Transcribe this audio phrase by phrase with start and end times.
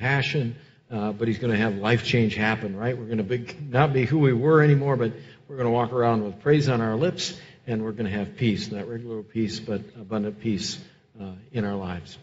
[0.00, 0.56] passion,
[0.90, 2.98] uh, but he's going to have life change happen, right?
[2.98, 5.12] We're going to be, not be who we were anymore, but
[5.46, 8.36] we're going to walk around with praise on our lips, and we're going to have
[8.36, 10.78] peace, not regular peace, but abundant peace
[11.20, 12.18] uh, in our lives.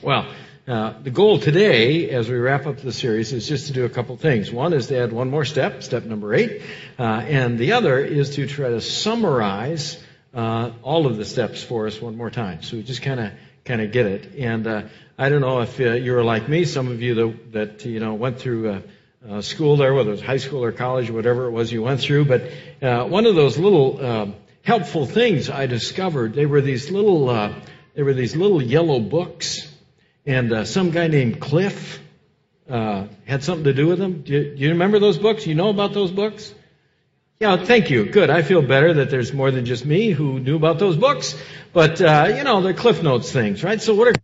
[0.00, 0.26] Well,
[0.66, 3.88] uh, the goal today, as we wrap up the series, is just to do a
[3.88, 4.52] couple things.
[4.52, 6.62] One is to add one more step, step number eight,
[6.98, 9.98] uh, and the other is to try to summarize
[10.34, 12.62] uh, all of the steps for us one more time.
[12.62, 13.32] So we just kind of
[13.68, 14.34] kind of get it.
[14.34, 14.82] And uh,
[15.18, 18.14] I don't know if uh, you're like me, some of you that, that you know
[18.14, 18.80] went through uh,
[19.28, 21.82] uh, school there, whether it was high school or college or whatever it was you
[21.82, 22.24] went through.
[22.24, 22.42] But
[22.80, 27.52] uh, one of those little um, helpful things I discovered, they were these little uh,
[27.94, 29.72] they were these little yellow books,
[30.24, 32.00] and uh, some guy named Cliff
[32.70, 34.22] uh, had something to do with them.
[34.22, 35.46] Do you, do you remember those books?
[35.46, 36.54] You know about those books?
[37.40, 38.06] Yeah, thank you.
[38.06, 38.30] Good.
[38.30, 41.40] I feel better that there's more than just me who knew about those books.
[41.72, 43.80] But, uh, you know, they're Cliff Notes things, right?
[43.80, 44.14] So what are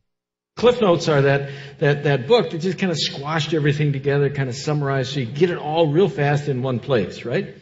[0.57, 4.49] Cliff Notes are that, that, that book that just kind of squashed everything together, kind
[4.49, 7.55] of summarized so you get it all real fast in one place, right?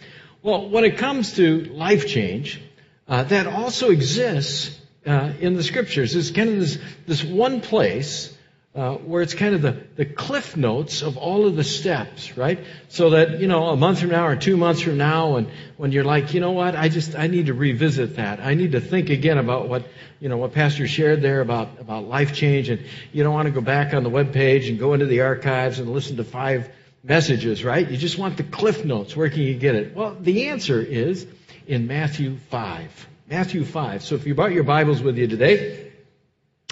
[0.43, 2.63] Well, when it comes to life change,
[3.07, 6.17] uh, that also exists uh, in the scriptures.
[6.17, 8.35] It's kind of this, this one place
[8.75, 12.59] uh, where it's kind of the, the cliff notes of all of the steps, right?
[12.89, 15.93] So that, you know, a month from now or two months from now, and when
[15.93, 18.41] you're like, you know what, I just, I need to revisit that.
[18.41, 19.87] I need to think again about what,
[20.21, 23.53] you know, what Pastor shared there about, about life change, and you don't want to
[23.53, 26.71] go back on the web page and go into the archives and listen to five
[27.05, 27.91] messages, right?
[27.91, 29.15] You just want the cliff notes.
[29.15, 29.95] Where can you get it?
[29.95, 31.27] Well, the answer is
[31.67, 33.09] in Matthew 5.
[33.29, 34.03] Matthew 5.
[34.03, 35.92] So if you brought your Bibles with you today,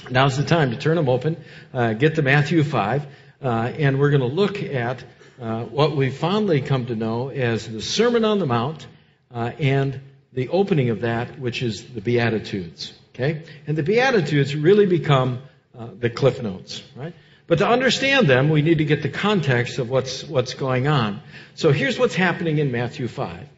[0.08, 1.36] Now's the time to turn them open,
[1.74, 3.06] uh, get to Matthew 5,
[3.42, 5.04] uh, and we're going to look at
[5.40, 8.86] uh, what we fondly come to know as the Sermon on the Mount
[9.32, 10.00] uh, and
[10.32, 12.92] the opening of that, which is the Beatitudes.
[13.14, 13.42] Okay?
[13.66, 15.42] And the Beatitudes really become
[15.78, 17.14] uh, the Cliff Notes, right?
[17.46, 21.20] But to understand them, we need to get the context of what's, what's going on.
[21.54, 23.48] So here's what's happening in Matthew 5.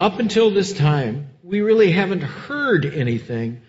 [0.00, 3.62] Up until this time, we really haven't heard anything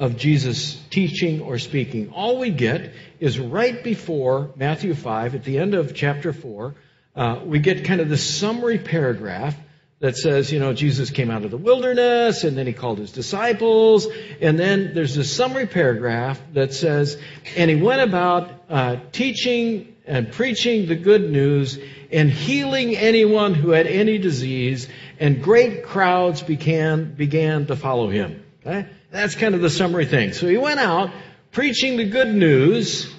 [0.00, 2.10] of Jesus teaching or speaking.
[2.10, 6.74] All we get is right before Matthew 5, at the end of chapter 4,
[7.14, 9.54] uh, we get kind of the summary paragraph
[10.00, 13.12] that says, you know, Jesus came out of the wilderness and then he called his
[13.12, 14.06] disciples.
[14.40, 17.20] And then there's a summary paragraph that says,
[17.54, 21.78] and he went about uh, teaching and preaching the good news
[22.10, 24.88] and healing anyone who had any disease,
[25.20, 28.42] and great crowds began, began to follow him.
[28.60, 28.88] Okay?
[29.10, 30.32] That's kind of the summary thing.
[30.32, 31.10] So he went out
[31.52, 33.12] preaching the good news,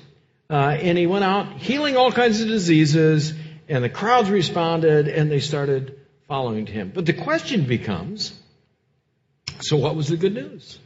[0.49, 3.33] uh, and he went out healing all kinds of diseases,
[3.67, 6.91] and the crowds responded, and they started following him.
[6.93, 8.33] But the question becomes,
[9.61, 10.79] so what was the good news?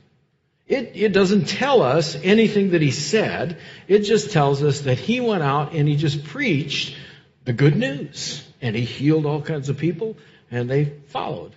[0.67, 3.59] It, it doesn't tell us anything that he said.
[3.87, 6.97] It just tells us that he went out and he just preached
[7.43, 8.43] the good news.
[8.61, 10.17] And he healed all kinds of people,
[10.49, 11.53] and they followed.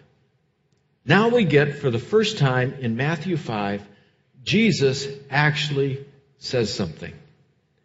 [1.09, 3.83] Now we get, for the first time in Matthew 5,
[4.45, 6.05] Jesus actually
[6.37, 7.15] says something.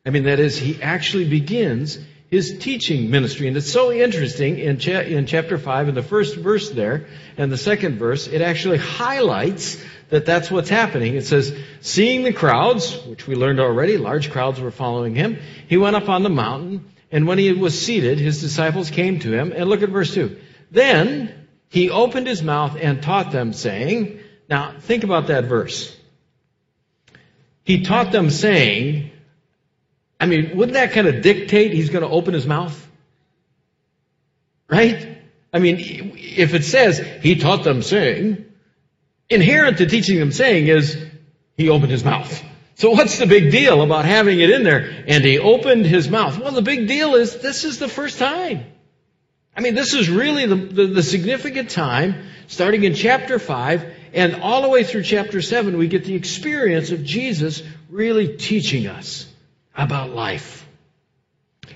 [0.06, 1.98] I mean, that is, he actually begins
[2.30, 3.48] his teaching ministry.
[3.48, 7.06] And it's so interesting in, cha- in chapter 5, in the first verse there,
[7.38, 11.16] and the second verse, it actually highlights that that's what's happening.
[11.16, 15.38] It says, seeing the crowds, which we learned already, large crowds were following him,
[15.70, 19.32] he went up on the mountain, and when he was seated, his disciples came to
[19.32, 20.38] him, and look at verse 2.
[20.72, 21.43] Then
[21.74, 25.98] he opened his mouth and taught them, saying, Now, think about that verse.
[27.64, 29.10] He taught them, saying,
[30.20, 32.80] I mean, wouldn't that kind of dictate he's going to open his mouth?
[34.70, 35.18] Right?
[35.52, 38.46] I mean, if it says, he taught them, saying,
[39.28, 41.04] inherent to teaching them saying is,
[41.58, 42.44] he opened his mouth.
[42.76, 45.06] So what's the big deal about having it in there?
[45.08, 46.38] And he opened his mouth.
[46.38, 48.64] Well, the big deal is this is the first time.
[49.56, 54.42] I mean, this is really the, the, the, significant time, starting in chapter 5 and
[54.42, 59.28] all the way through chapter 7, we get the experience of Jesus really teaching us
[59.76, 60.68] about life.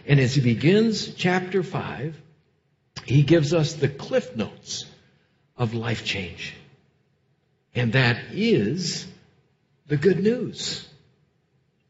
[0.06, 2.16] And as he begins chapter 5,
[3.06, 4.86] he gives us the cliff notes
[5.58, 6.56] of life change.
[7.76, 9.08] And that is
[9.88, 10.87] the good news.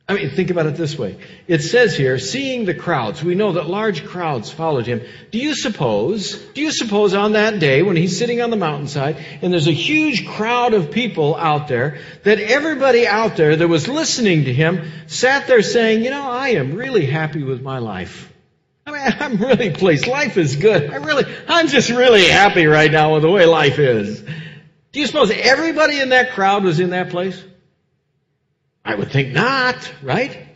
[0.10, 1.18] I mean, think about it this way.
[1.48, 3.22] It says here, seeing the crowds.
[3.22, 5.02] We know that large crowds followed him.
[5.32, 9.18] Do you suppose, do you suppose on that day when he's sitting on the mountainside
[9.42, 13.90] and there's a huge crowd of people out there, that everybody out there that was
[13.90, 18.32] listening to him sat there saying, you know, I am really happy with my life.
[18.86, 20.08] I mean, I'm really pleased.
[20.08, 20.90] Life is good.
[20.90, 24.22] I really, I'm just really happy right now with the way life is.
[24.94, 27.44] Do you suppose everybody in that crowd was in that place?
[28.88, 30.48] I would think not, right?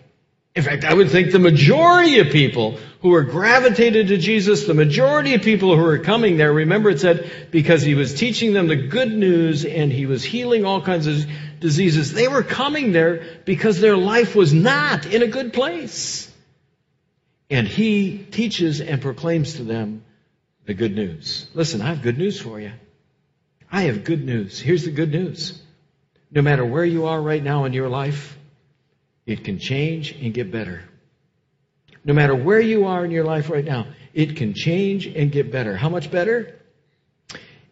[0.55, 4.73] In fact, I would think the majority of people who were gravitated to Jesus, the
[4.73, 8.67] majority of people who were coming there, remember it said, because he was teaching them
[8.67, 11.25] the good news and he was healing all kinds of
[11.59, 12.13] diseases.
[12.13, 16.31] They were coming there because their life was not in a good place.
[17.49, 20.05] And he teaches and proclaims to them
[20.65, 21.49] the good news.
[21.53, 22.71] Listen, I have good news for you.
[23.69, 24.57] I have good news.
[24.57, 25.60] Here's the good news.
[26.31, 28.37] No matter where you are right now in your life,
[29.25, 30.83] it can change and get better.
[32.03, 35.51] No matter where you are in your life right now, it can change and get
[35.51, 35.75] better.
[35.75, 36.59] How much better?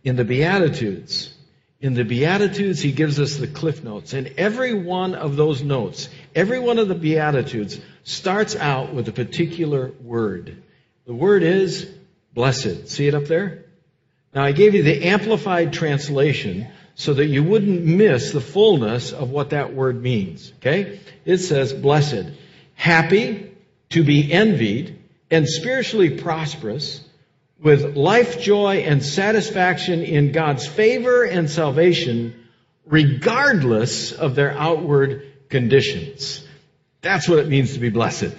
[0.03, 1.33] In the Beatitudes.
[1.81, 4.13] In the Beatitudes, he gives us the cliff notes.
[4.13, 9.13] And every one of those notes, every one of the Beatitudes starts out with a
[9.13, 10.61] particular word.
[11.05, 11.89] The word is
[12.33, 12.89] blessed.
[12.89, 13.65] See it up there?
[14.33, 16.67] Now I gave you the amplified translation
[16.99, 20.51] so that you wouldn't miss the fullness of what that word means.
[20.57, 20.99] Okay?
[21.23, 22.25] It says blessed,
[22.75, 23.55] happy,
[23.91, 24.99] to be envied,
[25.31, 27.01] and spiritually prosperous,
[27.57, 32.47] with life joy and satisfaction in God's favor and salvation,
[32.85, 36.45] regardless of their outward conditions.
[36.99, 38.35] That's what it means to be blessed.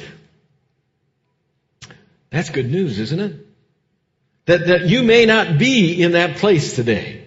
[2.28, 3.46] That's good news, isn't it?
[4.44, 7.19] That, that you may not be in that place today.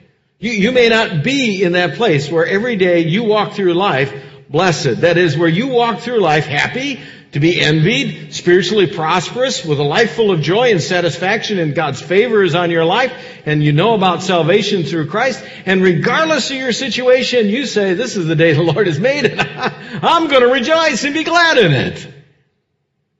[0.43, 4.13] You, you may not be in that place where every day you walk through life
[4.49, 4.99] blessed.
[4.99, 6.99] That is where you walk through life happy,
[7.31, 12.01] to be envied, spiritually prosperous, with a life full of joy and satisfaction, and God's
[12.01, 13.13] favor is on your life,
[13.45, 18.17] and you know about salvation through Christ, and regardless of your situation, you say, this
[18.17, 19.39] is the day the Lord has made, and
[20.03, 22.13] I'm going to rejoice and be glad in it.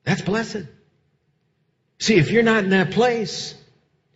[0.03, 0.65] That's blessed.
[1.99, 3.55] See, if you're not in that place,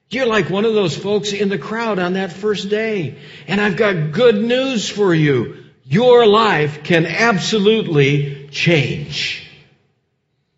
[0.09, 3.17] you're like one of those folks in the crowd on that first day.
[3.47, 5.65] And I've got good news for you.
[5.83, 9.47] Your life can absolutely change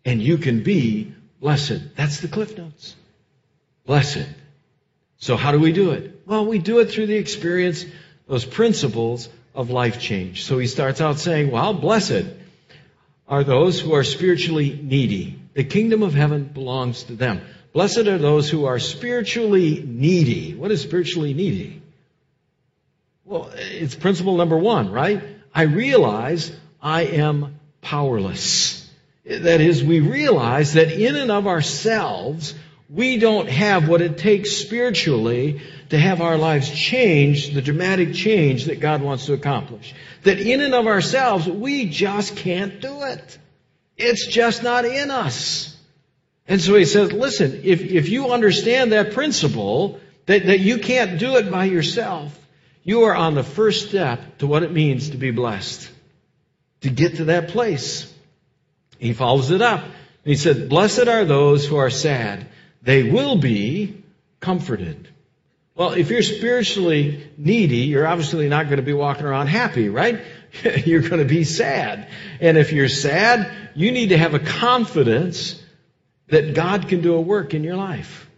[0.04, 1.96] and you can be blessed.
[1.96, 2.94] That's the Cliff Notes.
[3.86, 4.26] Blessed.
[5.18, 6.22] So how do we do it?
[6.26, 7.84] Well, we do it through the experience,
[8.26, 10.44] those principles of life change.
[10.44, 12.24] So he starts out saying, well, blessed
[13.28, 15.40] are those who are spiritually needy.
[15.54, 17.40] The kingdom of heaven belongs to them.
[17.72, 20.54] Blessed are those who are spiritually needy.
[20.54, 21.82] What is spiritually needy?
[23.24, 25.22] Well, it's principle number one, right?
[25.54, 26.50] I realize
[26.82, 28.88] I am powerless.
[29.24, 32.54] That is, we realize that in and of ourselves,
[32.88, 38.64] we don't have what it takes spiritually to have our lives change, the dramatic change
[38.64, 39.94] that God wants to accomplish.
[40.24, 43.38] That in and of ourselves, we just can't do it.
[43.96, 45.69] It's just not in us.
[46.50, 51.16] And so he says, listen, if, if you understand that principle, that, that you can't
[51.16, 52.36] do it by yourself,
[52.82, 55.88] you are on the first step to what it means to be blessed.
[56.80, 58.12] To get to that place.
[58.98, 59.84] He follows it up.
[60.24, 62.48] He said, Blessed are those who are sad.
[62.82, 64.02] They will be
[64.40, 65.08] comforted.
[65.76, 70.20] Well, if you're spiritually needy, you're obviously not going to be walking around happy, right?
[70.84, 72.08] you're going to be sad.
[72.40, 75.59] And if you're sad, you need to have a confidence
[76.30, 78.28] that God can do a work in your life.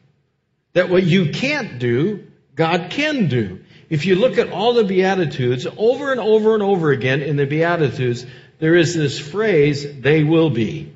[0.73, 3.61] That what you can't do, God can do.
[3.89, 7.47] If you look at all the Beatitudes, over and over and over again in the
[7.47, 8.25] Beatitudes,
[8.59, 10.93] there is this phrase, they will be.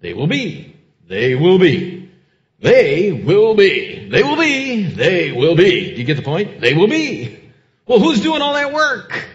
[0.00, 0.76] They will be.
[1.08, 2.10] They will be.
[2.60, 4.08] They will be.
[4.08, 4.82] They will be.
[4.84, 5.90] They will be.
[5.90, 6.60] Do you get the point?
[6.60, 7.40] They will be.
[7.86, 9.28] Well, who's doing all that work?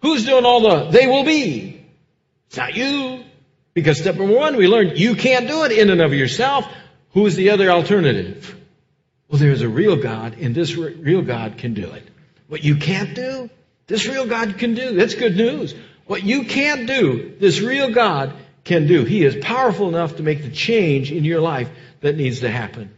[0.00, 1.86] Who's doing all the they will be?
[2.48, 3.24] It's not you.
[3.74, 6.66] Because step number one, we learned you can't do it in and of yourself.
[7.12, 8.58] Who's the other alternative?
[9.28, 12.06] Well, there's a real God, and this real God can do it.
[12.48, 13.48] What you can't do,
[13.86, 14.94] this real God can do.
[14.94, 15.74] That's good news.
[16.06, 19.04] What you can't do, this real God can do.
[19.04, 22.90] He is powerful enough to make the change in your life that needs to happen.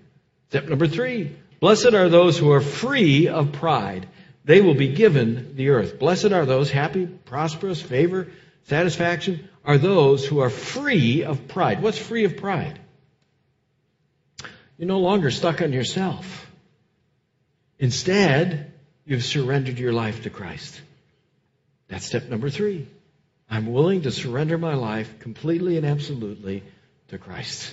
[0.49, 1.37] Step number three.
[1.61, 4.09] Blessed are those who are free of pride.
[4.45, 5.99] They will be given the earth.
[5.99, 8.29] Blessed are those happy, prosperous, favor,
[8.65, 11.83] satisfaction are those who are free of pride.
[11.83, 12.79] What's free of pride?
[14.77, 16.51] You're no longer stuck on yourself.
[17.79, 18.73] Instead,
[19.05, 20.81] you've surrendered your life to Christ.
[21.89, 22.89] That's step number three.
[23.49, 26.63] I'm willing to surrender my life completely and absolutely
[27.09, 27.73] to Christ.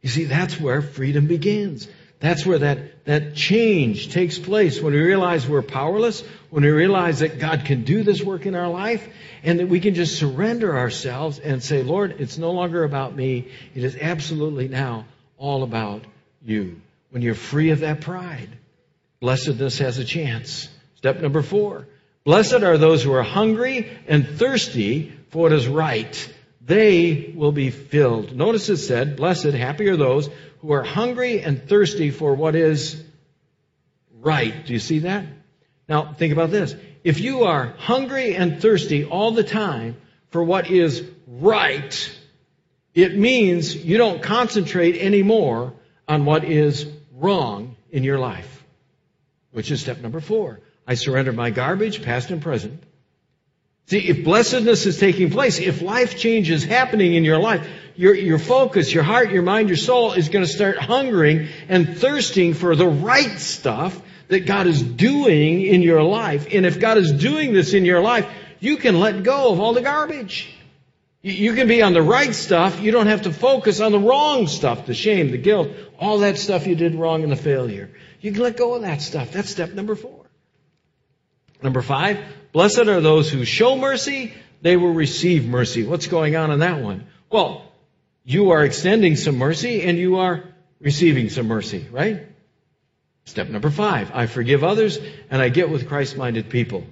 [0.00, 1.88] You see, that's where freedom begins.
[2.20, 7.18] That's where that, that change takes place when we realize we're powerless, when we realize
[7.18, 9.08] that God can do this work in our life,
[9.42, 13.48] and that we can just surrender ourselves and say, Lord, it's no longer about me.
[13.74, 15.06] It is absolutely now
[15.36, 16.04] all about
[16.44, 16.80] you.
[17.10, 18.48] When you're free of that pride,
[19.20, 20.68] blessedness has a chance.
[20.96, 21.88] Step number four
[22.24, 26.32] Blessed are those who are hungry and thirsty for what is right.
[26.64, 28.36] They will be filled.
[28.36, 30.28] Notice it said, Blessed, happy are those
[30.60, 33.02] who are hungry and thirsty for what is
[34.20, 34.64] right.
[34.64, 35.24] Do you see that?
[35.88, 36.74] Now, think about this.
[37.02, 39.96] If you are hungry and thirsty all the time
[40.30, 42.18] for what is right,
[42.94, 45.72] it means you don't concentrate anymore
[46.06, 48.64] on what is wrong in your life,
[49.50, 50.60] which is step number four.
[50.86, 52.82] I surrender my garbage, past and present.
[53.86, 58.14] See, if blessedness is taking place, if life change is happening in your life, your,
[58.14, 62.54] your focus, your heart, your mind, your soul is going to start hungering and thirsting
[62.54, 66.46] for the right stuff that God is doing in your life.
[66.50, 68.26] And if God is doing this in your life,
[68.60, 70.54] you can let go of all the garbage.
[71.20, 72.80] You can be on the right stuff.
[72.80, 76.38] You don't have to focus on the wrong stuff, the shame, the guilt, all that
[76.38, 77.90] stuff you did wrong and the failure.
[78.20, 79.30] You can let go of that stuff.
[79.32, 80.21] That's step number four.
[81.62, 82.18] Number five,
[82.52, 84.34] blessed are those who show mercy.
[84.62, 85.84] They will receive mercy.
[85.84, 87.06] What's going on in that one?
[87.30, 87.64] Well,
[88.24, 90.44] you are extending some mercy and you are
[90.80, 92.26] receiving some mercy, right?
[93.24, 94.98] Step number five, I forgive others
[95.30, 96.84] and I get with Christ-minded people.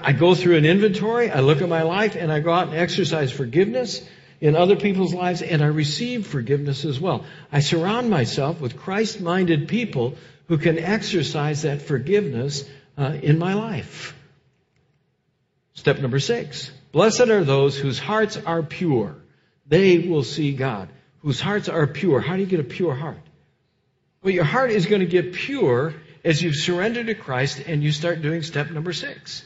[0.00, 2.76] I go through an inventory, I look at my life, and I go out and
[2.76, 4.02] exercise forgiveness
[4.40, 7.24] in other people's lives, and I receive forgiveness as well.
[7.52, 10.14] I surround myself with Christ-minded people
[10.48, 12.64] who can exercise that forgiveness
[12.96, 14.16] uh, in my life.
[15.74, 16.70] Step number six.
[16.92, 19.16] Blessed are those whose hearts are pure.
[19.66, 20.88] They will see God.
[21.22, 22.20] Whose hearts are pure.
[22.20, 23.20] How do you get a pure heart?
[24.22, 27.92] Well, your heart is going to get pure as you surrender to Christ and you
[27.92, 29.44] start doing step number six.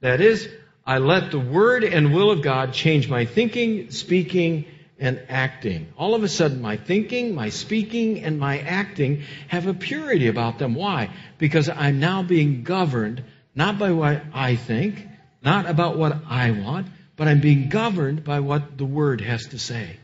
[0.00, 0.48] That is,
[0.86, 4.66] I let the Word and will of God change my thinking, speaking,
[5.00, 5.92] and acting.
[5.96, 10.58] All of a sudden, my thinking, my speaking, and my acting have a purity about
[10.58, 10.74] them.
[10.74, 11.10] Why?
[11.38, 15.06] Because I'm now being governed not by what I think,
[15.42, 19.58] not about what I want, but I'm being governed by what the Word has to
[19.58, 19.96] say.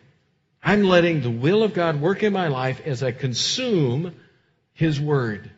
[0.63, 4.15] I'm letting the will of God work in my life as I consume
[4.73, 5.51] His Word.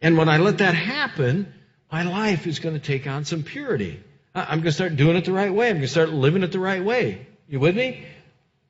[0.00, 1.52] And when I let that happen,
[1.92, 4.00] my life is going to take on some purity.
[4.34, 5.66] I'm going to start doing it the right way.
[5.66, 7.26] I'm going to start living it the right way.
[7.48, 8.06] You with me?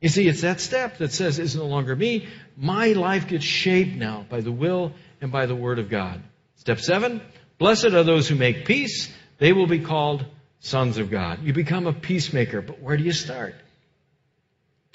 [0.00, 2.28] You see, it's that step that says it's no longer me.
[2.56, 6.22] My life gets shaped now by the will and by the Word of God.
[6.56, 7.20] Step seven,
[7.58, 9.12] blessed are those who make peace.
[9.38, 10.24] They will be called
[10.60, 11.42] sons of God.
[11.42, 13.54] You become a peacemaker, but where do you start?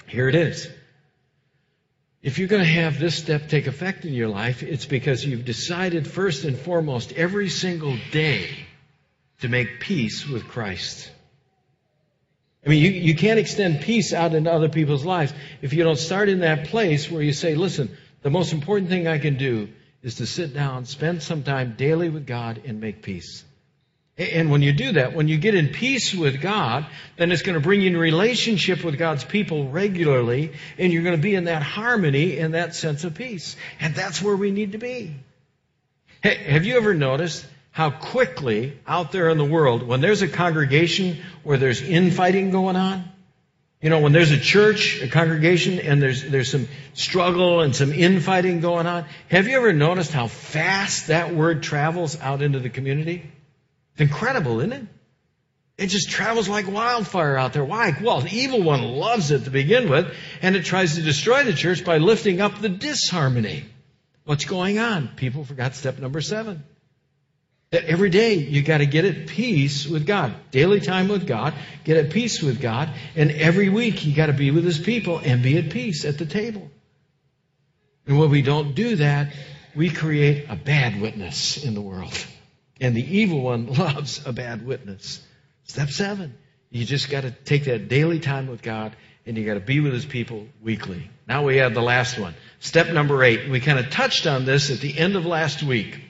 [0.08, 0.68] Here it is.
[2.22, 5.44] If you're going to have this step take effect in your life, it's because you've
[5.44, 8.66] decided first and foremost every single day
[9.40, 11.10] to make peace with Christ.
[12.66, 15.32] I mean, you, you can't extend peace out into other people's lives
[15.62, 19.06] if you don't start in that place where you say, listen, the most important thing
[19.06, 19.68] I can do
[20.02, 23.44] is to sit down, spend some time daily with God, and make peace.
[24.18, 27.54] And when you do that, when you get in peace with God, then it's going
[27.54, 31.44] to bring you in relationship with God's people regularly, and you're going to be in
[31.44, 33.56] that harmony and that sense of peace.
[33.78, 35.14] And that's where we need to be.
[36.22, 37.46] Hey, have you ever noticed
[37.76, 42.74] how quickly out there in the world, when there's a congregation where there's infighting going
[42.74, 43.04] on,
[43.82, 47.92] you know, when there's a church, a congregation, and there's, there's some struggle and some
[47.92, 52.70] infighting going on, have you ever noticed how fast that word travels out into the
[52.70, 53.30] community?
[53.92, 54.86] It's incredible, isn't it?
[55.76, 57.62] It just travels like wildfire out there.
[57.62, 57.94] Why?
[58.02, 61.52] Well, the evil one loves it to begin with, and it tries to destroy the
[61.52, 63.66] church by lifting up the disharmony.
[64.24, 65.08] What's going on?
[65.08, 66.64] People forgot step number seven.
[67.70, 70.34] That every day you got to get at peace with God.
[70.52, 71.52] Daily time with God,
[71.84, 75.18] get at peace with God, and every week you got to be with His people
[75.18, 76.70] and be at peace at the table.
[78.06, 79.34] And when we don't do that,
[79.74, 82.16] we create a bad witness in the world.
[82.80, 85.20] And the evil one loves a bad witness.
[85.64, 86.34] Step seven.
[86.70, 88.94] You just got to take that daily time with God
[89.24, 91.10] and you got to be with his people weekly.
[91.26, 92.34] Now we have the last one.
[92.60, 93.50] Step number eight.
[93.50, 96.00] We kind of touched on this at the end of last week.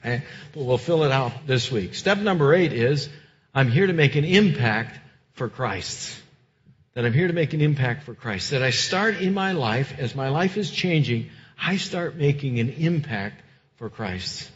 [0.00, 0.22] Okay?
[0.52, 1.94] But we'll fill it out this week.
[1.94, 3.08] Step number eight is
[3.54, 4.98] I'm here to make an impact
[5.32, 6.16] for Christ.
[6.94, 8.50] That I'm here to make an impact for Christ.
[8.50, 12.70] That I start in my life, as my life is changing, I start making an
[12.70, 13.42] impact
[13.76, 14.50] for Christ.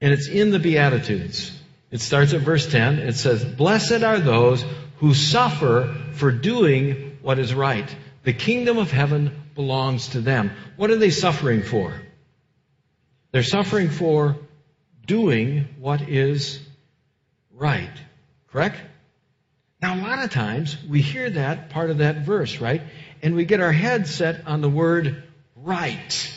[0.00, 1.56] And it's in the Beatitudes.
[1.90, 2.98] It starts at verse 10.
[2.98, 4.64] It says, Blessed are those
[4.98, 7.94] who suffer for doing what is right.
[8.24, 10.50] The kingdom of heaven belongs to them.
[10.76, 11.94] What are they suffering for?
[13.32, 14.36] They're suffering for
[15.08, 16.60] doing what is
[17.52, 17.90] right.
[18.52, 18.76] Correct?
[19.82, 22.82] Now, a lot of times we hear that part of that verse, right?
[23.22, 25.24] And we get our head set on the word
[25.56, 26.34] right.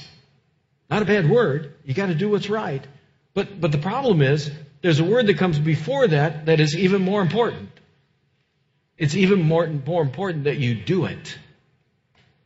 [0.89, 1.75] Not a bad word.
[1.85, 2.85] You got to do what's right.
[3.33, 4.49] But, but the problem is,
[4.81, 7.69] there's a word that comes before that that is even more important.
[8.97, 11.37] It's even more, more important that you do it.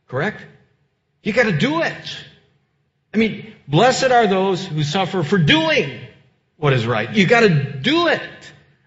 [0.08, 0.44] Correct?
[1.22, 2.24] You got to do it.
[3.12, 6.00] I mean, blessed are those who suffer for doing
[6.56, 7.10] what is right.
[7.14, 8.22] You got to do it.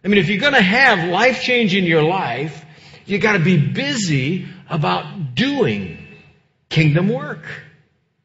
[0.04, 2.66] I mean, if you're to have life change in your life,
[3.06, 6.08] you got to be busy about doing
[6.70, 7.46] kingdom work.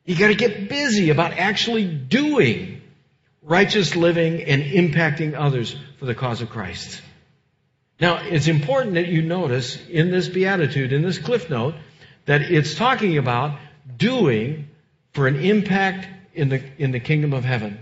[0.04, 2.82] You got to get busy about actually doing
[3.42, 7.02] righteous living and impacting others for the cause of Christ.
[8.00, 11.74] Now, it's important that you notice in this beatitude, in this cliff note,
[12.26, 13.58] that it's talking about
[13.96, 14.68] doing
[15.12, 17.78] for an impact in the, in the kingdom of heaven.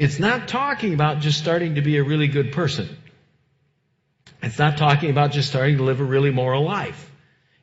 [0.00, 2.88] It's not talking about just starting to be a really good person.
[4.42, 7.10] It's not talking about just starting to live a really moral life.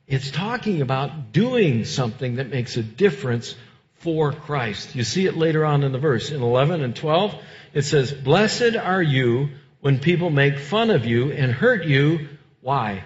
[0.06, 3.56] It's talking about doing something that makes a difference
[3.96, 4.94] for Christ.
[4.94, 6.30] You see it later on in the verse.
[6.30, 7.34] In 11 and 12,
[7.74, 9.50] it says, Blessed are you
[9.82, 12.30] when people make fun of you and hurt you.
[12.62, 13.04] Why?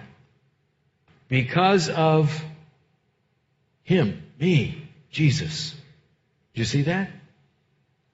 [1.28, 2.44] Because of
[3.82, 5.70] Him, me, Jesus.
[6.52, 7.08] Do you see that?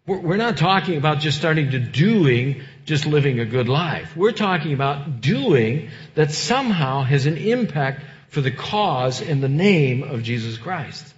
[0.08, 4.16] We're not talking about just starting to doing, just living a good life.
[4.16, 10.02] We're talking about doing that somehow has an impact for the cause and the name
[10.02, 11.14] of Jesus Christ.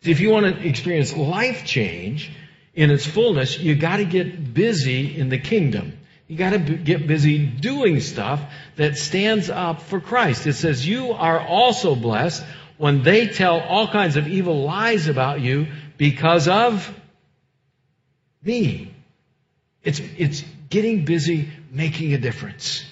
[0.00, 2.32] If you want to experience life change
[2.72, 5.98] in its fullness, you got to get busy in the kingdom.
[6.26, 8.40] You got to get busy doing stuff
[8.76, 10.46] that stands up for Christ.
[10.46, 12.42] It says, You are also blessed
[12.78, 15.66] when they tell all kinds of evil lies about you
[15.98, 16.90] because of
[18.42, 18.94] me.
[19.82, 22.84] It's, it's getting busy making a difference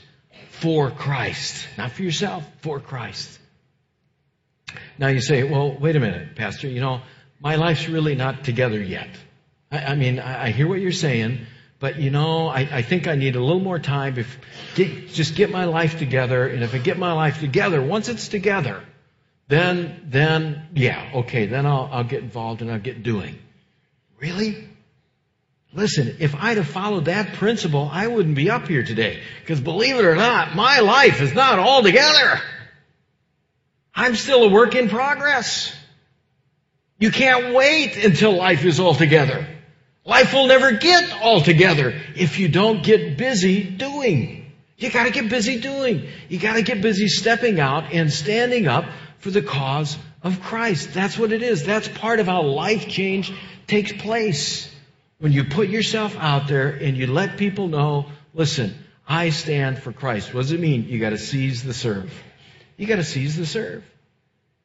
[0.51, 1.67] for Christ.
[1.79, 3.39] Not for yourself, for Christ.
[4.99, 7.01] Now you say, well, wait a minute, Pastor, you know,
[7.41, 9.09] my life's really not together yet.
[9.71, 11.47] I, I mean, I, I, hear what you're saying,
[11.79, 14.19] but you know, I, I think I need a little more time.
[14.19, 14.39] If,
[14.75, 18.29] get, just get my life together, and if I get my life together, once it's
[18.29, 18.83] together,
[19.49, 23.39] then, then, yeah, okay, then I'll, I'll get involved and I'll get doing.
[24.19, 24.69] Really?
[25.73, 29.23] Listen, if I'd have followed that principle, I wouldn't be up here today.
[29.41, 32.41] Because believe it or not, my life is not all together.
[33.95, 35.75] I'm still a work in progress.
[36.99, 39.47] You can't wait until life is all together.
[40.05, 44.53] Life will never get all together if you don't get busy doing.
[44.77, 46.09] You gotta get busy doing.
[46.29, 48.87] You gotta get busy stepping out and standing up
[49.19, 50.95] for the cause of Christ.
[50.95, 51.65] That's what it is.
[51.65, 53.33] That's part of how life change
[53.67, 54.75] takes place.
[55.21, 58.75] When you put yourself out there and you let people know, listen,
[59.07, 60.33] I stand for Christ.
[60.33, 60.89] What does it mean?
[60.89, 62.11] You gotta seize the serve.
[62.79, 63.85] You gotta seize the serve.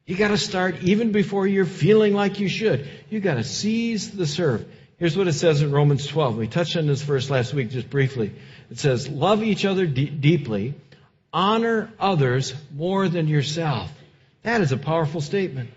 [0.06, 2.88] You gotta start even before you're feeling like you should.
[3.10, 4.64] You gotta seize the serve.
[4.96, 6.38] Here's what it says in Romans 12.
[6.38, 8.32] We touched on this verse last week just briefly.
[8.70, 10.74] It says, love each other de- deeply,
[11.34, 13.92] honor others more than yourself.
[14.42, 15.68] That is a powerful statement.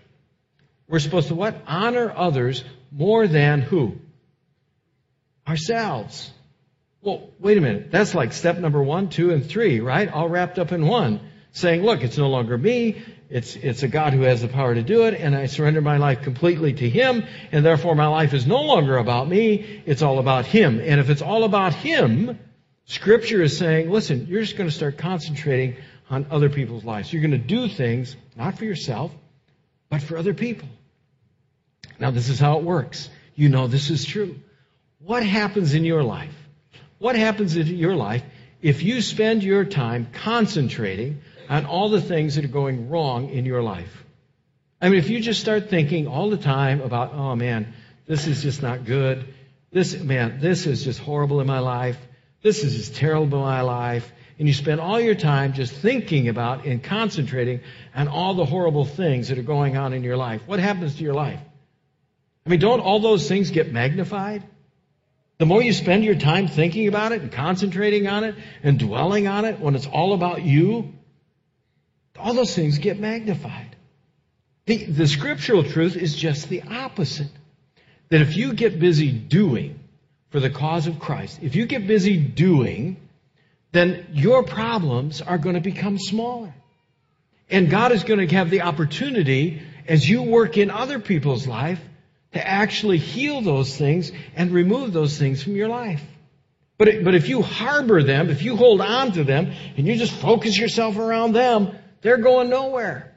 [0.88, 1.60] We're supposed to what?
[1.66, 3.98] Honor others more than who?
[5.50, 6.30] Ourselves.
[7.02, 7.90] Well, wait a minute.
[7.90, 10.08] That's like step number one, two, and three, right?
[10.08, 11.18] All wrapped up in one.
[11.50, 13.02] Saying, look, it's no longer me.
[13.28, 15.96] It's, it's a God who has the power to do it, and I surrender my
[15.96, 19.82] life completely to Him, and therefore my life is no longer about me.
[19.86, 20.78] It's all about Him.
[20.78, 22.38] And if it's all about Him,
[22.84, 27.12] Scripture is saying, listen, you're just going to start concentrating on other people's lives.
[27.12, 29.10] You're going to do things, not for yourself,
[29.88, 30.68] but for other people.
[31.98, 33.10] Now, this is how it works.
[33.34, 34.36] You know this is true.
[35.02, 36.34] What happens in your life?
[36.98, 38.22] What happens in your life
[38.60, 43.46] if you spend your time concentrating on all the things that are going wrong in
[43.46, 44.04] your life?
[44.80, 47.72] I mean, if you just start thinking all the time about, oh man,
[48.06, 49.24] this is just not good.
[49.72, 51.98] This, man, this is just horrible in my life.
[52.42, 54.10] This is just terrible in my life.
[54.38, 57.60] And you spend all your time just thinking about and concentrating
[57.94, 60.42] on all the horrible things that are going on in your life.
[60.46, 61.40] What happens to your life?
[62.46, 64.42] I mean, don't all those things get magnified?
[65.40, 69.26] The more you spend your time thinking about it and concentrating on it and dwelling
[69.26, 70.92] on it when it's all about you,
[72.18, 73.74] all those things get magnified.
[74.66, 77.30] The, the scriptural truth is just the opposite.
[78.10, 79.80] That if you get busy doing
[80.28, 82.98] for the cause of Christ, if you get busy doing,
[83.72, 86.52] then your problems are going to become smaller.
[87.48, 91.80] And God is going to have the opportunity as you work in other people's life
[92.32, 96.02] to actually heal those things and remove those things from your life.
[96.78, 99.96] But, it, but if you harbor them, if you hold on to them, and you
[99.96, 103.14] just focus yourself around them, they're going nowhere.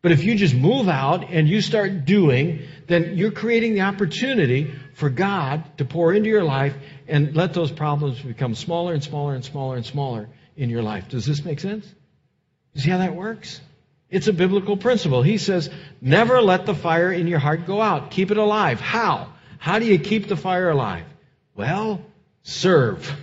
[0.00, 4.72] But if you just move out and you start doing, then you're creating the opportunity
[4.94, 6.74] for God to pour into your life
[7.08, 11.08] and let those problems become smaller and smaller and smaller and smaller in your life.
[11.08, 11.86] Does this make sense?
[12.74, 13.60] You see how that works?
[14.10, 15.22] It's a biblical principle.
[15.22, 15.68] He says,
[16.00, 18.10] never let the fire in your heart go out.
[18.10, 18.80] Keep it alive.
[18.80, 19.32] How?
[19.58, 21.04] How do you keep the fire alive?
[21.54, 22.00] Well,
[22.42, 23.14] serve.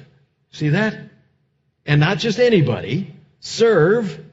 [0.51, 0.97] See that?
[1.85, 3.15] And not just anybody.
[3.39, 4.23] Serve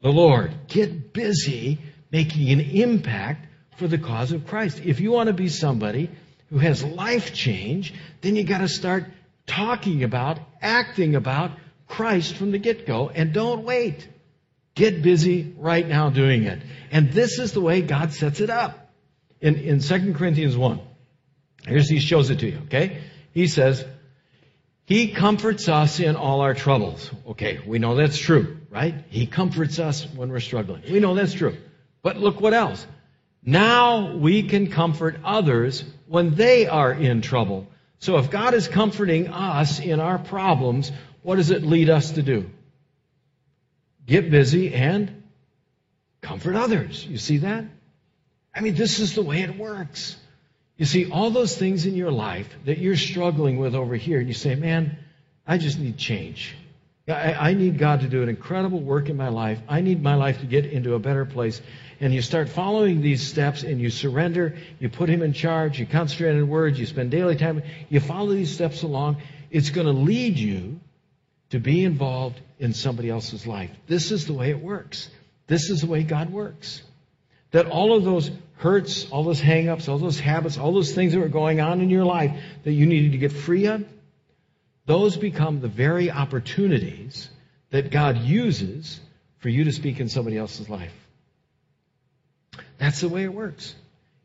[0.00, 0.54] the Lord.
[0.68, 1.78] Get busy
[2.10, 4.80] making an impact for the cause of Christ.
[4.84, 6.10] If you want to be somebody
[6.48, 9.04] who has life change, then you got to start
[9.46, 11.50] talking about, acting about
[11.86, 14.08] Christ from the get-go and don't wait.
[14.76, 16.60] Get busy right now doing it.
[16.92, 18.92] And this is the way God sets it up.
[19.40, 20.80] In, in 2 Corinthians 1,
[21.66, 23.02] here's he shows it to you, okay?
[23.32, 23.84] He says,
[24.84, 27.10] He comforts us in all our troubles.
[27.28, 28.94] Okay, we know that's true, right?
[29.08, 30.82] He comforts us when we're struggling.
[30.90, 31.56] We know that's true.
[32.02, 32.86] But look what else.
[33.42, 37.66] Now we can comfort others when they are in trouble.
[37.98, 42.22] So if God is comforting us in our problems, what does it lead us to
[42.22, 42.50] do?
[44.06, 45.22] Get busy and
[46.20, 47.04] comfort others.
[47.04, 47.64] You see that?
[48.54, 50.16] I mean, this is the way it works.
[50.76, 54.28] You see, all those things in your life that you're struggling with over here, and
[54.28, 54.98] you say, man,
[55.46, 56.54] I just need change.
[57.08, 59.60] I, I need God to do an incredible work in my life.
[59.68, 61.60] I need my life to get into a better place
[62.00, 65.86] and you start following these steps and you surrender, you put Him in charge, you
[65.86, 69.16] concentrate on words, you spend daily time, you follow these steps along,
[69.50, 70.80] it's going to lead you
[71.50, 73.70] to be involved in somebody else's life.
[73.86, 75.08] This is the way it works.
[75.46, 76.82] This is the way God works.
[77.52, 81.20] That all of those hurts, all those hangups, all those habits, all those things that
[81.20, 82.32] were going on in your life
[82.64, 83.84] that you needed to get free of,
[84.86, 87.28] those become the very opportunities
[87.70, 89.00] that God uses
[89.38, 90.94] for you to speak in somebody else's life.
[92.78, 93.74] That's the way it works.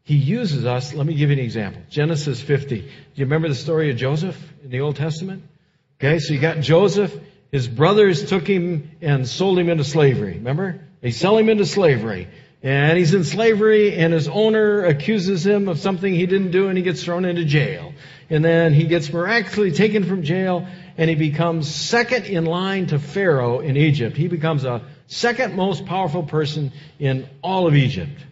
[0.04, 0.94] He uses us.
[0.94, 1.82] Let me give you an example.
[1.90, 2.82] Genesis 50.
[2.82, 5.44] Do you remember the story of Joseph in the Old Testament?
[6.04, 7.16] Okay, so you got Joseph.
[7.52, 10.34] His brothers took him and sold him into slavery.
[10.34, 10.82] Remember?
[11.00, 12.28] They sell him into slavery.
[12.64, 16.78] And he's in slavery and his owner accuses him of something he didn't do and
[16.78, 17.94] he gets thrown into jail.
[18.32, 22.98] And then he gets miraculously taken from jail and he becomes second in line to
[22.98, 24.18] Pharaoh in Egypt.
[24.18, 28.26] He becomes a second most powerful person in all of Egypt.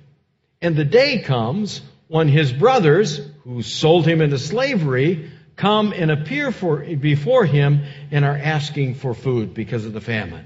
[0.60, 6.54] And the day comes when his brothers, who sold him into slavery, come and appear
[6.54, 10.46] for, before him and are asking for food because of the famine.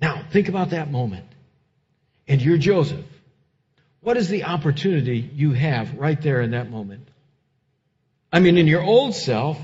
[0.00, 1.26] Now, think about that moment.
[2.26, 3.04] And you're Joseph.
[4.00, 7.06] What is the opportunity you have right there in that moment?
[8.32, 9.58] I mean, in your old self,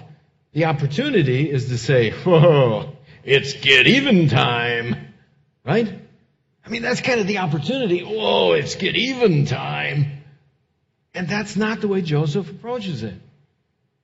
[0.53, 5.15] the opportunity is to say, whoa, it's get even time.
[5.65, 6.01] Right?
[6.67, 8.01] I mean, that's kind of the opportunity.
[8.01, 10.23] Whoa, it's get even time.
[11.15, 13.15] And that's not the way Joseph approaches it.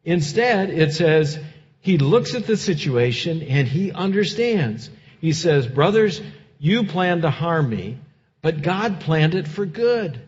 [0.05, 1.39] Instead, it says
[1.81, 4.91] he looks at the situation and he understands.
[5.21, 6.21] He says, Brothers,
[6.59, 7.99] you planned to harm me,
[8.43, 10.21] but God planned it for good.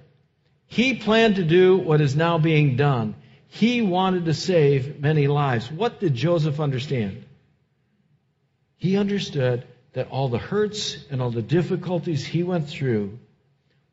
[0.66, 3.14] He planned to do what is now being done.
[3.48, 5.70] He wanted to save many lives.
[5.70, 7.24] What did Joseph understand?
[8.78, 13.18] He understood that all the hurts and all the difficulties he went through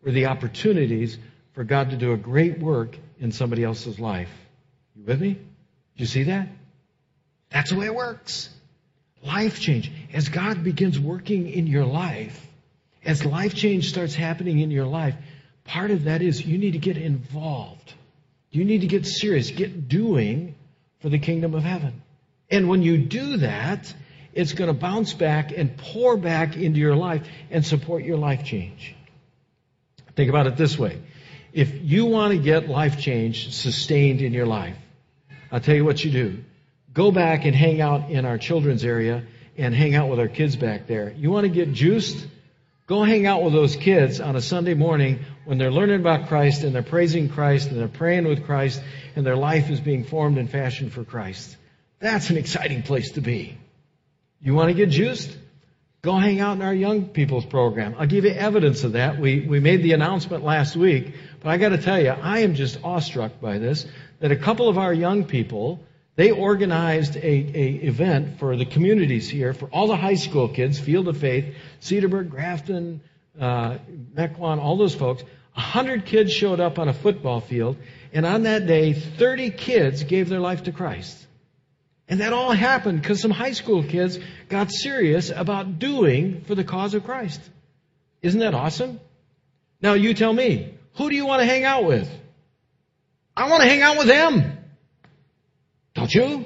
[0.01, 1.17] were the opportunities
[1.53, 4.31] for God to do a great work in somebody else's life.
[4.95, 5.37] You with me?
[5.99, 6.47] You see that?
[7.49, 8.49] That's the way it works.
[9.23, 9.91] Life change.
[10.13, 12.45] As God begins working in your life,
[13.03, 15.15] as life change starts happening in your life,
[15.65, 17.93] part of that is you need to get involved.
[18.51, 20.55] You need to get serious, get doing
[20.99, 22.01] for the kingdom of heaven.
[22.49, 23.93] And when you do that,
[24.33, 28.43] it's going to bounce back and pour back into your life and support your life
[28.43, 28.95] change.
[30.15, 30.99] Think about it this way.
[31.53, 34.77] If you want to get life change sustained in your life,
[35.51, 36.43] I'll tell you what you do.
[36.93, 39.23] Go back and hang out in our children's area
[39.57, 41.11] and hang out with our kids back there.
[41.11, 42.27] You want to get juiced?
[42.87, 46.63] Go hang out with those kids on a Sunday morning when they're learning about Christ
[46.63, 48.81] and they're praising Christ and they're praying with Christ
[49.15, 51.55] and their life is being formed and fashioned for Christ.
[51.99, 53.57] That's an exciting place to be.
[54.41, 55.37] You want to get juiced?
[56.01, 57.95] Go hang out in our young people's program.
[57.99, 59.19] I'll give you evidence of that.
[59.19, 62.55] We, we made the announcement last week, but I got to tell you, I am
[62.55, 63.85] just awestruck by this,
[64.19, 65.83] that a couple of our young people,
[66.15, 70.79] they organized a, a event for the communities here, for all the high school kids,
[70.79, 73.01] Field of Faith, Cedarburg, Grafton,
[73.39, 73.77] uh,
[74.15, 75.23] Mequon, all those folks.
[75.55, 77.77] A hundred kids showed up on a football field,
[78.13, 81.25] and on that day, 30 kids gave their life to Christ.
[82.07, 86.63] And that all happened because some high school kids got serious about doing for the
[86.63, 87.39] cause of Christ.
[88.21, 88.99] Isn't that awesome?
[89.81, 92.09] Now you tell me, who do you want to hang out with?
[93.39, 94.57] I want to hang out with them.
[95.93, 96.43] Don't you?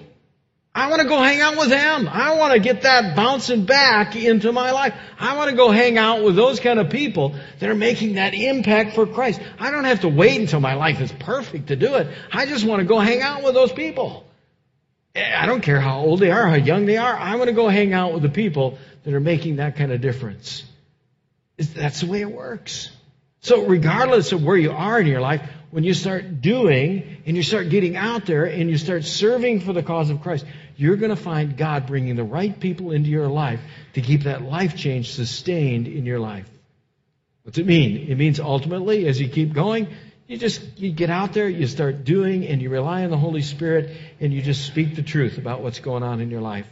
[0.75, 2.07] I want to go hang out with them.
[2.07, 4.93] I want to get that bouncing back into my life.
[5.19, 8.35] I want to go hang out with those kind of people that are making that
[8.35, 9.41] impact for Christ.
[9.57, 12.15] I don't have to wait until my life is perfect to do it.
[12.31, 14.27] I just want to go hang out with those people.
[15.15, 17.15] Eh, I don't care how old they are, how young they are.
[17.15, 19.99] I want to go hang out with the people that are making that kind of
[19.99, 20.63] difference.
[21.57, 22.91] That's the way it works.
[23.41, 25.41] So regardless of where you are in your life,
[25.73, 29.73] when you start doing and you start getting out there and you start serving for
[29.73, 30.45] the cause of Christ,
[30.77, 33.59] you're going to find God bringing the right people into your life
[33.93, 36.47] to keep that life change sustained in your life.
[37.41, 38.07] What's it mean?
[38.07, 39.87] It means ultimately, as you keep going,
[40.27, 43.41] you just you get out there, you start doing, and you rely on the Holy
[43.41, 46.67] Spirit, and you just speak the truth about what's going on in your life.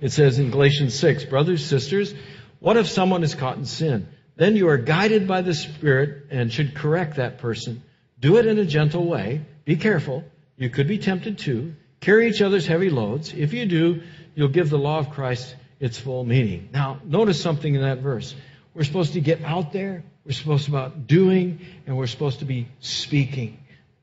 [0.00, 2.12] It says in Galatians 6, brothers, sisters,
[2.58, 4.08] what if someone is caught in sin?
[4.40, 7.82] Then you are guided by the Spirit and should correct that person.
[8.18, 9.42] Do it in a gentle way.
[9.66, 10.24] Be careful.
[10.56, 11.74] You could be tempted to.
[12.00, 13.34] Carry each other's heavy loads.
[13.34, 14.00] If you do,
[14.34, 16.70] you'll give the law of Christ its full meaning.
[16.72, 18.34] Now, notice something in that verse.
[18.72, 22.38] We're supposed to get out there, we're supposed to be about doing, and we're supposed
[22.38, 23.58] to be speaking.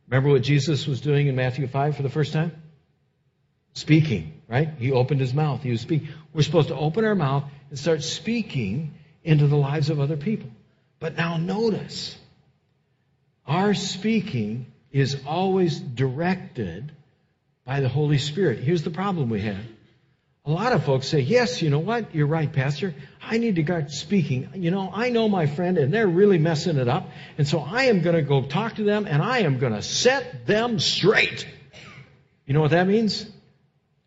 [0.08, 2.52] Remember what Jesus was doing in Matthew 5 for the first time?
[3.74, 4.70] Speaking, right?
[4.78, 5.64] He opened his mouth.
[5.64, 6.10] He was speaking.
[6.32, 8.94] We're supposed to open our mouth and start speaking
[9.28, 10.50] into the lives of other people.
[11.00, 12.18] But now notice,
[13.46, 16.92] our speaking is always directed
[17.66, 18.60] by the Holy Spirit.
[18.60, 19.64] Here's the problem we have.
[20.46, 22.16] A lot of folks say, yes, you know what?
[22.16, 22.96] You're right, Pastor.
[23.22, 24.50] I need to start speaking.
[24.56, 27.10] You know, I know my friend and they're really messing it up.
[27.38, 29.82] And so I am going to go talk to them and I am going to
[29.82, 31.46] set them straight.
[32.46, 33.30] You know what that means?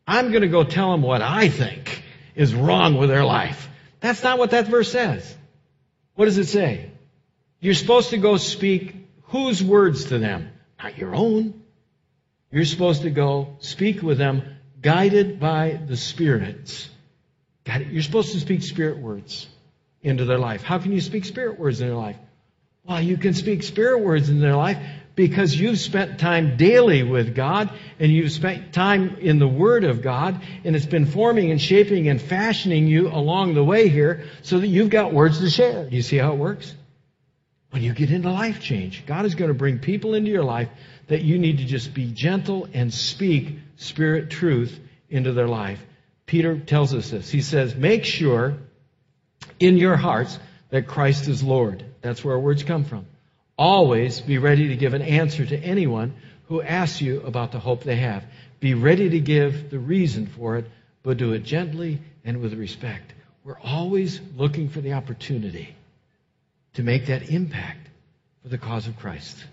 [0.07, 2.03] I'm going to go tell them what I think
[2.35, 3.70] is wrong with their life.
[4.01, 5.37] That's not what that verse says.
[6.15, 6.91] What does it say?
[7.61, 10.51] You're supposed to go speak whose words to them?
[10.83, 11.63] Not your own.
[12.51, 14.43] You're supposed to go speak with them
[14.81, 16.89] guided by the spirits
[17.71, 17.93] Spirit.
[17.93, 19.47] You're supposed to speak spirit words
[20.03, 20.63] into their life.
[20.63, 22.17] How can you speak spirit words in their life?
[22.85, 24.79] Well, you can speak spirit words in their life
[25.15, 30.03] because you've spent time daily with God and you've spent time in the Word of
[30.03, 34.59] God and it's been forming and shaping and fashioning you along the way here so
[34.59, 35.89] that you've got words to share.
[35.89, 36.75] You see how it works?
[37.71, 40.69] When you get into life change, God is going to bring people into your life
[41.07, 45.81] that you need to just be gentle and speak spirit truth into their life.
[46.27, 47.31] Peter tells us this.
[47.31, 48.57] He says, make sure
[49.59, 50.39] in your hearts
[50.71, 51.85] that Christ is Lord.
[52.01, 53.07] That's where our words come from.
[53.61, 56.15] Always be ready to give an answer to anyone
[56.49, 58.25] who asks you about the hope they have.
[58.59, 60.65] Be ready to give the reason for it,
[61.03, 63.13] but do it gently and with respect.
[63.45, 65.77] We're always looking for the opportunity
[66.73, 67.87] to make that impact
[68.43, 69.45] for the cause of Christ.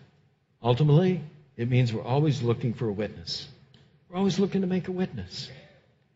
[0.63, 1.21] Ultimately,
[1.57, 3.45] it means we're always looking for a witness.
[4.07, 5.51] We're always looking to make a witness.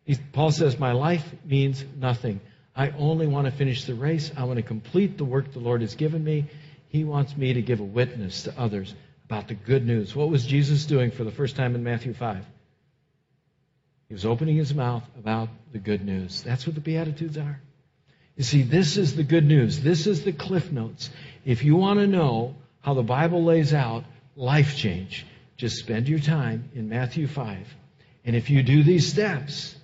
[0.06, 2.40] He, Paul says, My life means nothing.
[2.74, 4.32] I only want to finish the race.
[4.38, 6.46] I want to complete the work the Lord has given me.
[6.92, 10.14] He wants me to give a witness to others about the good news.
[10.14, 12.46] What was Jesus doing for the first time in Matthew 5?
[14.10, 16.44] He was opening his mouth about the good news.
[16.44, 17.62] That's what the Beatitudes are.
[18.36, 19.80] You see, this is the good news.
[19.80, 21.10] This is the cliff notes.
[21.46, 24.04] If you want to know how the Bible lays out
[24.36, 25.26] life change,
[25.56, 27.74] just spend your time in Matthew 5.
[28.26, 29.78] And if you do these steps,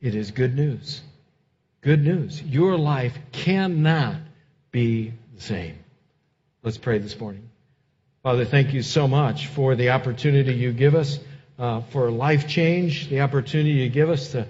[0.00, 1.02] it is good news.
[1.82, 2.40] Good news.
[2.42, 4.16] Your life cannot
[4.70, 5.78] be the same.
[6.62, 7.50] Let's pray this morning.
[8.24, 11.20] Father, thank you so much for the opportunity you give us
[11.56, 14.46] uh, for life change, the opportunity you give us to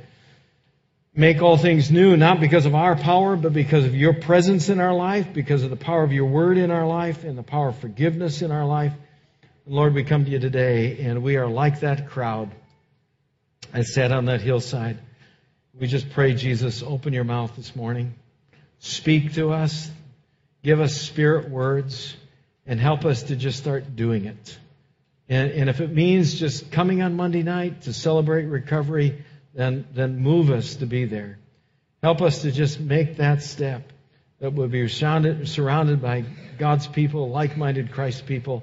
[1.15, 4.81] make all things new, not because of our power, but because of your presence in
[4.81, 7.69] our life, because of the power of your word in our life, and the power
[7.69, 8.95] of forgiveness in our life.
[9.67, 12.51] Lord, we come to you today, and we are like that crowd
[13.75, 14.99] I sat on that hillside.
[15.79, 18.15] We just pray, Jesus, open your mouth this morning.
[18.79, 19.91] Speak to us.
[20.63, 22.17] Give us spirit words
[22.67, 24.59] and help us to just start doing it.
[25.29, 30.19] And, and if it means just coming on Monday night to celebrate recovery, then, then
[30.19, 31.39] move us to be there.
[32.03, 33.93] Help us to just make that step
[34.41, 36.25] that we'll be surrounded, surrounded by
[36.59, 38.63] God's people, like minded Christ people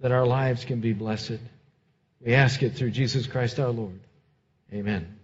[0.00, 1.38] that our lives can be blessed.
[2.24, 4.00] We ask it through Jesus Christ our Lord.
[4.72, 5.19] Amen.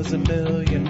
[0.00, 0.89] was a million